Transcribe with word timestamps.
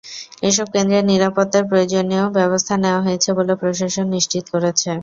এসব 0.43 0.67
কেন্দ্রের 0.73 1.09
নিরাপত্তায় 1.11 1.67
প্রয়োজনীয় 1.69 2.25
ব্যবস্থা 2.37 2.73
নেওয়া 2.77 3.05
হয়েছে 3.05 3.29
বলে 3.37 3.53
প্রশাসন 3.61 4.05
নিশ্চিত 4.15 4.43
করেছে। 4.53 4.89